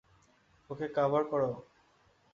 ওকে 0.69 0.85
cover 0.95 1.23
করো! 1.31 1.49